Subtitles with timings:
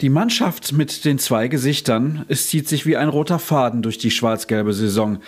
[0.00, 4.12] Die Mannschaft mit den zwei Gesichtern, es zieht sich wie ein roter Faden durch die
[4.12, 5.18] schwarz-gelbe Saison.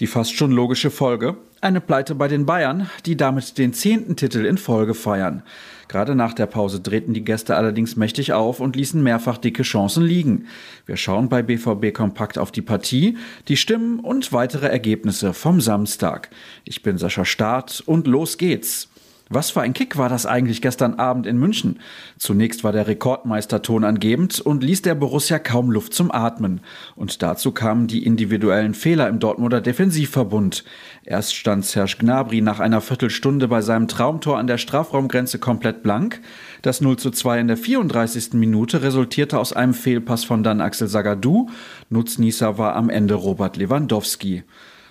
[0.00, 4.44] Die fast schon logische Folge, eine Pleite bei den Bayern, die damit den zehnten Titel
[4.44, 5.44] in Folge feiern.
[5.86, 10.02] Gerade nach der Pause drehten die Gäste allerdings mächtig auf und ließen mehrfach dicke Chancen
[10.02, 10.46] liegen.
[10.86, 13.16] Wir schauen bei BVB Kompakt auf die Partie,
[13.46, 16.30] die Stimmen und weitere Ergebnisse vom Samstag.
[16.64, 18.88] Ich bin Sascha Staat und los geht's.
[19.28, 21.80] Was für ein Kick war das eigentlich gestern Abend in München?
[22.16, 26.60] Zunächst war der Rekordmeister tonangebend und ließ der Borussia kaum Luft zum Atmen.
[26.94, 30.62] Und dazu kamen die individuellen Fehler im Dortmunder Defensivverbund.
[31.02, 36.20] Erst stand Serge Gnabry nach einer Viertelstunde bei seinem Traumtor an der Strafraumgrenze komplett blank.
[36.62, 38.34] Das 0 zu 2 in der 34.
[38.34, 41.50] Minute resultierte aus einem Fehlpass von dann Axel Sagadou.
[41.90, 44.44] Nutznießer war am Ende Robert Lewandowski.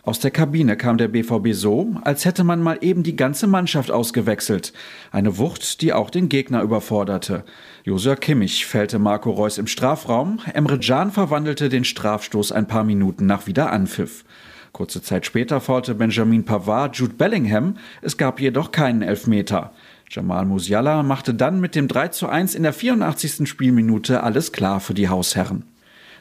[0.06, 3.90] Aus der Kabine kam der BVB so, als hätte man mal eben die ganze Mannschaft
[3.90, 4.72] ausgewechselt.
[5.12, 7.44] Eine Wucht, die auch den Gegner überforderte.
[7.86, 13.26] Josua Kimmich fällte Marco Reus im Strafraum, Emre Can verwandelte den Strafstoß ein paar Minuten
[13.26, 14.26] nach Wiederanpfiff.
[14.74, 19.72] Kurze Zeit später faulte Benjamin Pavard Jude Bellingham, es gab jedoch keinen Elfmeter.
[20.12, 23.50] Jamal Musiala machte dann mit dem 3 zu 1 in der 84.
[23.50, 25.64] Spielminute alles klar für die Hausherren.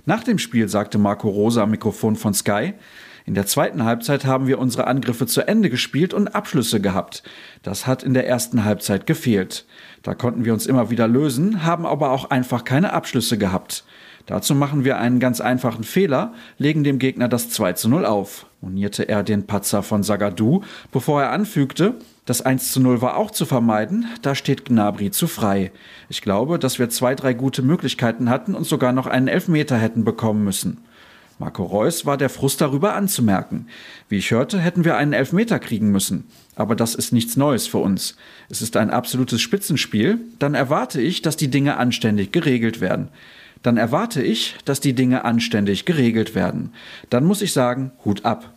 [0.06, 2.72] Nach dem Spiel sagte Marco Rosa am Mikrofon von Sky,
[3.26, 7.22] in der zweiten Halbzeit haben wir unsere Angriffe zu Ende gespielt und Abschlüsse gehabt.
[7.62, 9.64] Das hat in der ersten Halbzeit gefehlt.
[10.02, 13.84] Da konnten wir uns immer wieder lösen, haben aber auch einfach keine Abschlüsse gehabt.
[14.26, 18.46] Dazu machen wir einen ganz einfachen Fehler, legen dem Gegner das 2 zu 0 auf,
[18.62, 23.30] monierte er den Patzer von Sagadou, bevor er anfügte, das 1 zu 0 war auch
[23.30, 25.72] zu vermeiden, da steht Gnabry zu frei.
[26.08, 30.04] Ich glaube, dass wir zwei, drei gute Möglichkeiten hatten und sogar noch einen Elfmeter hätten
[30.04, 30.78] bekommen müssen.
[31.38, 33.66] Marco Reus war der Frust darüber anzumerken.
[34.08, 36.24] Wie ich hörte, hätten wir einen Elfmeter kriegen müssen.
[36.54, 38.16] Aber das ist nichts Neues für uns.
[38.48, 40.20] Es ist ein absolutes Spitzenspiel.
[40.38, 43.08] Dann erwarte ich, dass die Dinge anständig geregelt werden.
[43.62, 46.72] Dann erwarte ich, dass die Dinge anständig geregelt werden.
[47.10, 48.54] Dann muss ich sagen, Hut ab.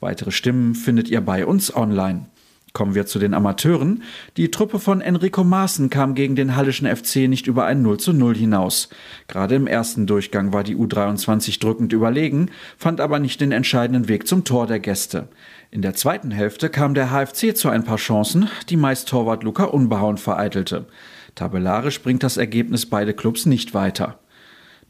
[0.00, 2.26] Weitere Stimmen findet ihr bei uns online.
[2.72, 4.02] Kommen wir zu den Amateuren.
[4.36, 8.12] Die Truppe von Enrico Maaßen kam gegen den Hallischen FC nicht über ein 0 zu
[8.12, 8.88] 0 hinaus.
[9.26, 14.26] Gerade im ersten Durchgang war die U23 drückend überlegen, fand aber nicht den entscheidenden Weg
[14.26, 15.28] zum Tor der Gäste.
[15.70, 19.64] In der zweiten Hälfte kam der HFC zu ein paar Chancen, die meist Torwart Luca
[19.64, 20.86] unbehauen vereitelte.
[21.34, 24.18] Tabellarisch bringt das Ergebnis beide Clubs nicht weiter.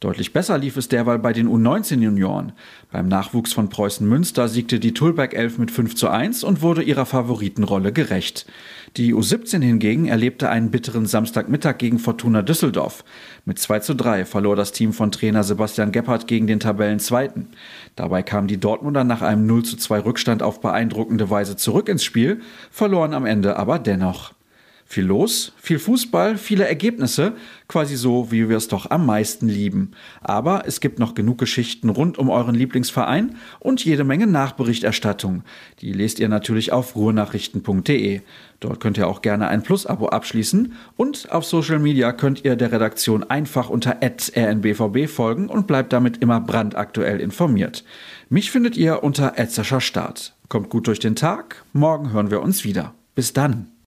[0.01, 2.53] Deutlich besser lief es derweil bei den U19-Junioren.
[2.93, 6.83] Beim Nachwuchs von Preußen Münster siegte die Tulberg 11 mit 5 zu 1 und wurde
[6.83, 8.47] ihrer Favoritenrolle gerecht.
[8.97, 13.05] Die U17 hingegen erlebte einen bitteren Samstagmittag gegen Fortuna Düsseldorf.
[13.45, 17.49] Mit 2 zu 3 verlor das Team von Trainer Sebastian Gebhardt gegen den Tabellenzweiten.
[17.97, 22.05] Dabei kamen die Dortmunder nach einem 0 zu 2 Rückstand auf beeindruckende Weise zurück ins
[22.05, 24.38] Spiel, verloren am Ende aber dennoch.
[24.91, 27.35] Viel los, viel Fußball, viele Ergebnisse,
[27.69, 29.91] quasi so, wie wir es doch am meisten lieben.
[30.23, 35.43] Aber es gibt noch genug Geschichten rund um euren Lieblingsverein und jede Menge Nachberichterstattung.
[35.83, 38.23] Die lest ihr natürlich auf ruhrnachrichten.de.
[38.61, 42.73] Dort könnt ihr auch gerne ein Plus-Abo abschließen und auf Social Media könnt ihr der
[42.73, 47.85] Redaktion einfach unter rnbvb folgen und bleibt damit immer brandaktuell informiert.
[48.31, 49.35] Mich findet ihr unter
[49.81, 50.35] Start.
[50.49, 52.95] Kommt gut durch den Tag, morgen hören wir uns wieder.
[53.15, 53.78] Bis dann.